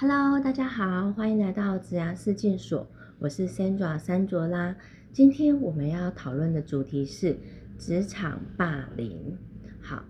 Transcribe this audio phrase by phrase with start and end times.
[0.00, 4.74] Hello，大家好，欢迎来到子牙视镜所，我是 Sandra 三卓拉。
[5.12, 7.36] 今天我们要讨论的主题是
[7.76, 9.36] 职场霸凌。
[9.82, 10.02] 好，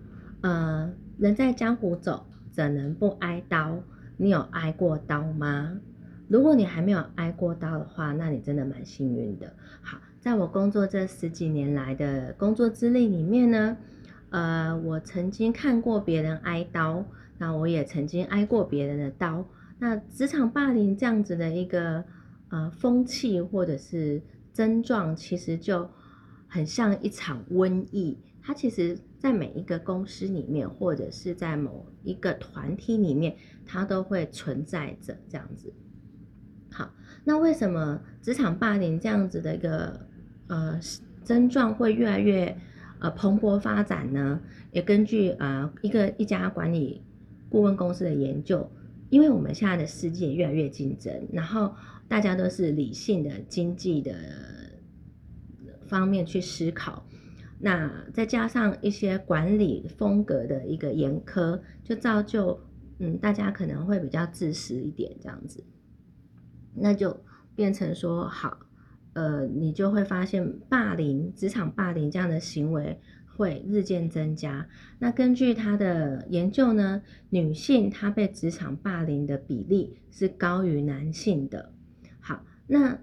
[0.43, 3.83] 呃，人在江湖走，怎能不挨刀？
[4.15, 5.77] 你有挨过刀吗？
[6.29, 9.53] 如果你还没有挨过刀的话，那你真的蛮幸运的。
[9.81, 13.75] 好，在我工作这十几年来的工作资历里面呢，
[14.29, 17.03] 呃，我曾经看过别人挨刀，
[17.37, 19.45] 那我也曾经挨过别人的刀。
[19.81, 22.05] 那职场霸凌这样子的一个
[22.49, 24.21] 呃风气或者是
[24.53, 25.89] 症状，其实就
[26.47, 28.19] 很像一场瘟疫。
[28.43, 35.73] 它其实，在每一个公司里面，或者是在某一个团体里面，它都会存在着这样子。
[36.71, 36.93] 好，
[37.23, 39.99] 那为什么职场霸凌这样子的一个
[40.45, 40.79] 呃
[41.23, 42.55] 症状会越来越
[42.99, 44.39] 呃蓬勃发展呢？
[44.71, 47.01] 也根据呃一个一家管理
[47.49, 48.69] 顾问公司的研究。
[49.11, 51.75] 因为我们现在的世界越来越竞争，然后
[52.07, 54.13] 大家都是理性的经济的
[55.85, 57.05] 方面去思考，
[57.59, 62.57] 那再加上一些管理风格的一个严苛，就造就
[62.99, 65.61] 嗯大家可能会比较自私一点这样子，
[66.73, 67.21] 那就
[67.53, 68.59] 变成说好，
[69.11, 72.97] 呃，你就会发现霸凌、职场霸凌这样的行为。
[73.35, 74.67] 会日渐增加。
[74.99, 81.71] 那根据他的研究呢，女性她被职场霸凌的比例是高于男性的。
[82.19, 82.99] 好，那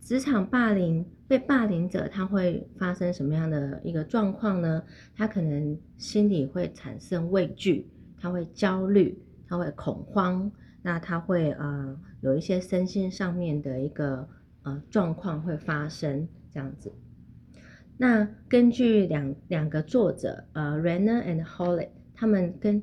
[0.00, 4.82] 职场霸凌被霸凌者他会发生什么样的一个状况呢？
[5.14, 7.86] 他可能心里会产生畏惧，
[8.18, 10.50] 他会焦虑，他会恐慌，
[10.82, 14.26] 那他会呃有一些身心上面的一个
[14.62, 16.90] 呃状况会发生这样子。
[18.00, 22.80] 那根据两两个作者，呃，Renner and Holly，他们跟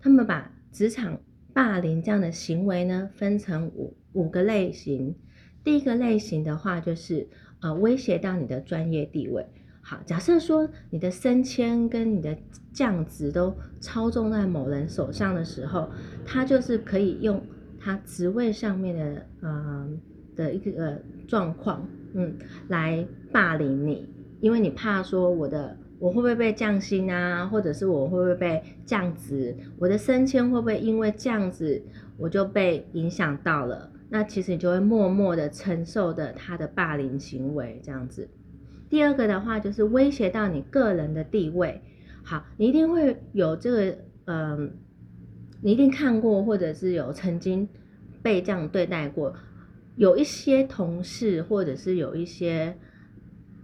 [0.00, 1.20] 他们把职场
[1.52, 5.14] 霸凌这样的行为呢，分成五五个类型。
[5.62, 7.28] 第一个类型的话，就是
[7.60, 9.46] 呃威胁到你的专业地位。
[9.82, 12.36] 好，假设说你的升迁跟你的
[12.72, 15.90] 降职都操纵在某人手上的时候，
[16.24, 17.44] 他就是可以用
[17.78, 19.88] 他职位上面的呃
[20.34, 22.36] 的一个状况，嗯，
[22.68, 24.15] 来霸凌你。
[24.40, 31.82] 因为你怕说我的我会不会被降薪啊，或者是我会不会被降职，我的升迁会不会因为这样子
[32.18, 33.90] 我就被影响到了？
[34.10, 38.28] 那其实你就会默默的承受的他的霸凌行为这样子。
[38.90, 41.80] 第二个的话就是威胁到你个人的地位，
[42.22, 44.70] 好，你一定会有这个，嗯，
[45.62, 47.66] 你一定看过或者是有曾经
[48.22, 49.34] 被这样对待过，
[49.96, 52.76] 有一些同事或者是有一些。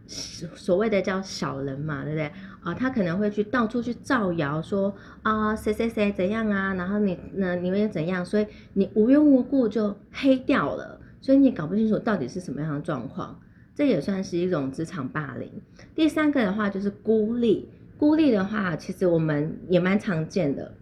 [0.06, 2.30] 所所谓的叫小人嘛，对不对
[2.62, 2.74] 啊？
[2.74, 13.40] 他可能会去到处去造谣，说啊谁谁谁怎样啊，然后你那你们又怎样，所以你无缘无故就黑掉了，所以你搞不清楚到底是什么样的状况，
[13.74, 15.50] 这也算是一种职场霸凌。
[15.94, 20.74] 第三个的话就是孤立，孤立的话其实我们也蛮常见的，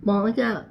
[0.00, 0.64] 某一个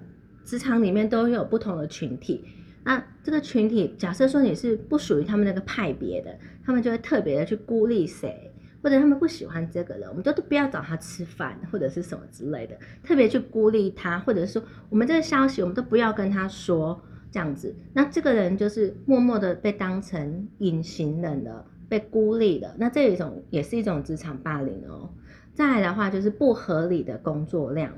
[0.43, 2.43] 职场里面都有不同的群体。
[2.85, 8.53] 那这个群体，假设说你是不属于他们那个派别的，他们就会特别的去孤立谁，
[8.83, 17.01] 或者他们不喜欢这个人，我们都都不要找他吃饭，或者是什么之类的，特别去孤立他，或者说我们这个消息我们都不要跟他说，
[17.31, 25.09] 这样子，那这个人就是默默的被当成隐形人了，被孤立了，那这一种也是一种职场霸凌哦。
[25.55, 27.91] 再来的话就是不合理的工作量，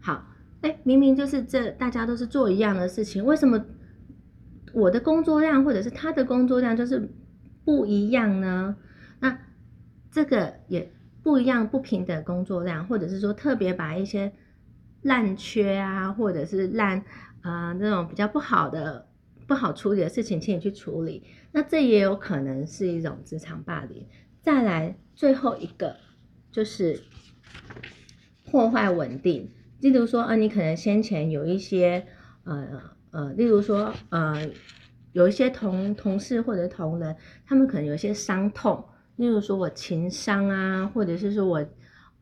[0.00, 0.26] 好，
[0.62, 3.64] 哎，明明就是这大家都是做一样的事情，为什么？
[4.76, 7.08] 我的工作量或者是他的工作量就是
[7.64, 8.76] 不一样呢，
[9.20, 9.38] 那
[10.10, 10.92] 这个也
[11.22, 14.30] 不一样，不平等工作量，或者是说特别把一些
[15.00, 17.02] 烂缺啊，或者是烂
[17.40, 19.08] 啊那种比较不好的、
[19.46, 24.06] 不好处理的事情，请你去处理，那这也有可能是一种职场霸凌。
[24.42, 25.96] 再来最后一个
[26.52, 27.00] 就是
[28.44, 29.50] 破坏稳定，
[29.80, 32.06] 例如说啊，你可能先前有一些
[32.44, 32.94] 呃。
[33.16, 34.46] 呃，例如说，呃，
[35.12, 38.84] 有一些同同事或者同仁，他们可能有一些伤痛，
[39.16, 41.66] 例如说我情伤啊，或者是说我，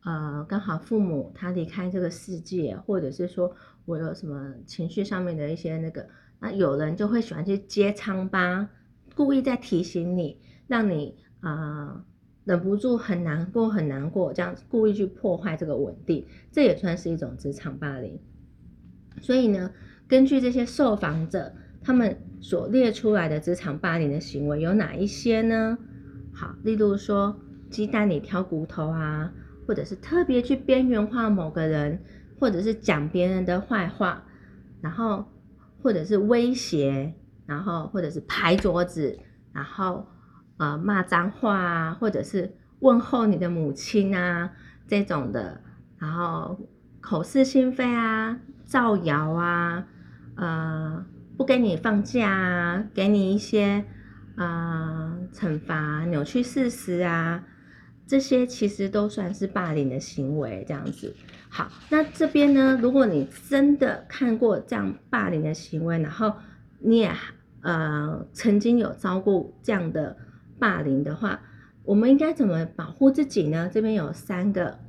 [0.05, 3.53] 呃，刚好父母他离开这个世界，或者是说
[3.83, 6.07] 我有什么情绪上面的一些那个，
[6.39, 8.65] 那有人就会喜欢去揭疮疤，
[9.13, 12.05] 故意在提醒你，让你啊
[12.45, 18.17] 忍不住很难过很难过，这样故意去破坏这个稳定，这也算是一种职场霸凌，
[19.19, 19.69] 所以呢。
[20.07, 21.53] 根据这些受访者
[21.83, 25.77] 他们所列出来的职场霸凌的行为有哪一些呢？
[26.33, 29.31] 好，例如说鸡蛋里挑骨头啊，
[29.67, 32.03] 或者是特别去边缘化某个人，
[32.39, 34.23] 或者是讲别人的坏话，
[34.81, 35.25] 然后
[35.81, 37.13] 或者是威胁，
[37.45, 39.17] 然后或者是拍桌子，
[39.53, 40.05] 然后
[40.57, 44.51] 呃骂脏话啊，或者是问候你的母亲啊
[44.87, 45.61] 这种的，
[45.97, 46.59] 然后
[47.01, 49.87] 口是心非啊，造谣啊，
[51.45, 53.85] 不给你放假啊，给你一些
[54.35, 57.43] 啊惩罚，扭曲事实啊，
[58.07, 61.13] 这些其实都算是霸凌的行为，这样子。
[61.47, 62.79] 好，那这边呢？
[62.81, 66.33] 如果你真的看过这样霸凌的行为，然后
[66.79, 67.11] 你也
[67.61, 70.17] 呃曾经有遭过这样的
[70.57, 71.39] 霸凌的话，
[71.83, 73.69] 我们应该怎么保护自己呢？
[73.71, 74.79] 这边有三个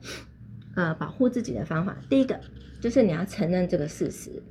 [0.75, 1.95] 呃保护自己的方法。
[2.09, 2.41] 第一个
[2.81, 4.43] 就是你要承认这个事实，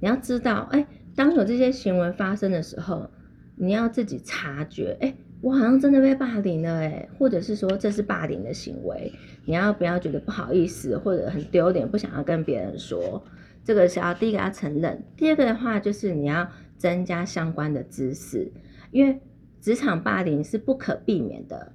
[0.00, 3.10] 你要知道，哎，当有这些行为发生的时候，
[3.56, 5.14] 你要自己察觉，哎。
[5.40, 9.12] 我好像真的被霸凌了哎，或者是说这是霸凌的行为，
[9.44, 13.22] 你要不要觉得不好意思或者很丢脸，不想要跟别人说？
[13.62, 18.50] 这个是要第一个要承认，第二个的话就是你要增加相关的知识，
[18.90, 19.20] 因为
[19.60, 21.72] 职场霸凌是不可避免的，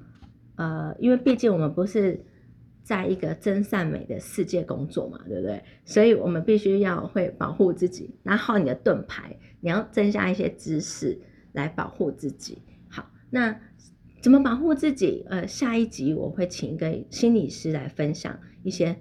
[0.55, 2.25] 呃，因为毕竟我们不是
[2.89, 5.63] 在一个真善美的世界工作嘛，对不对？
[5.85, 11.21] 所以我们必须要会保护自己，拿好你的盾牌，你要增加一些知识
[11.51, 12.63] 来保护自己。
[12.89, 13.59] 好那
[14.23, 15.23] 怎么保护自己？
[15.29, 18.97] 呃，下一集我会请一个心理师来分享一些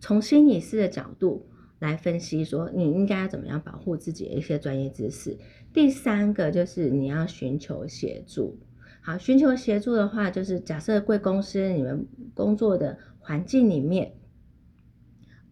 [0.00, 1.48] 从心理师的角度
[1.78, 5.38] 来分析，说你应该要怎么样保护自己的一些专业知识。
[5.72, 8.58] 第三个就是你要寻求协助。
[9.02, 12.98] 好，寻求协助的话，就是假设贵公司你们工作的
[13.30, 14.12] 环境里面，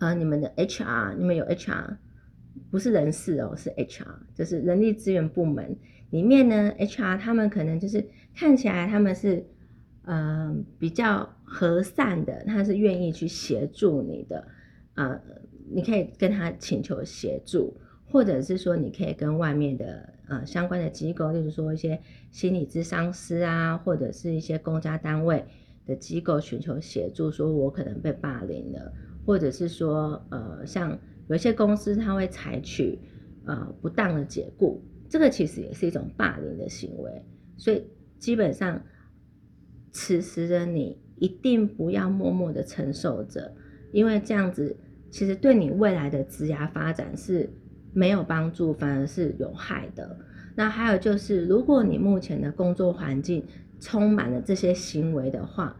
[0.00, 1.96] 呃，你们的 HR，你们有 HR，
[2.72, 4.04] 不是人事哦，是 HR，
[4.34, 5.78] 就是人力资源部门。
[6.10, 8.04] 里面呢，HR 他们可能就是
[8.34, 9.46] 看起来他们是，
[10.06, 14.48] 嗯，比较和善的，他是愿意去协助你的，
[14.96, 15.20] 呃，
[15.70, 17.80] 你可以跟他请求协助，
[18.10, 22.00] 或者是说你可以跟外面的呃相关的机构，例如说一些
[22.32, 25.44] 心理咨商师啊，或者是一些公家单位
[25.88, 28.92] 的机构寻求协助，说我可能被霸凌了，
[29.26, 30.96] 或者是说呃，像
[31.28, 32.98] 有些公司他会采取
[33.46, 34.80] 呃不当的解雇。
[35.08, 37.24] 这个其实也是一种霸凌的行为，
[37.56, 37.82] 所以
[38.18, 38.82] 基本上，
[39.90, 43.54] 此时的你一定不要默默的承受着，
[43.90, 44.76] 因为这样子
[45.10, 47.48] 其实对你未来的职涯发展是
[47.94, 50.18] 没有帮助，反而是有害的。
[50.54, 53.46] 那还有就是，如果你目前的工作环境
[53.80, 55.76] 充满了这些行为的话，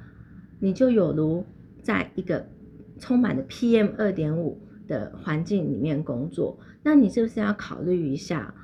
[0.60, 1.44] 你就有如
[1.82, 2.46] 在一个
[2.98, 8.54] 充满了 PM 二点五的环境里面工作，那你是不是要考虑一下？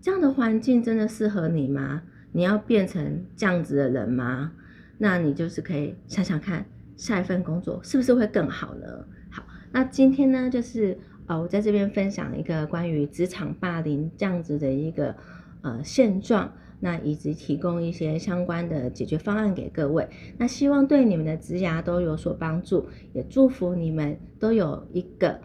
[0.00, 2.02] 这样的环境真的适合你吗？
[2.32, 4.52] 你要变成这样子的人吗？
[4.98, 6.64] 那你就是可以想想看，
[6.96, 8.86] 下一份工作是不是会更好呢？
[9.30, 9.42] 好，
[9.72, 15.14] 那今天呢，就是呃，我在这边分享一个关于职场霸凌这样子的一个
[15.62, 20.08] 呃现状，那以及提供一些相关的解决方案给各位。
[20.38, 25.40] 那希望对你们的职涯都有所帮助，也祝福你们都有一个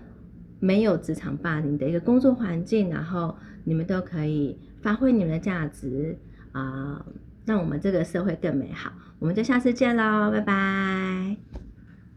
[0.60, 3.36] 没有职场霸凌的一个工作环境，然后。
[3.68, 6.16] 你们都可以发挥你们的价值
[6.52, 7.04] 啊，
[7.46, 8.92] 让我们这个社会更美好。
[9.18, 11.75] 我们就下次见喽，拜拜。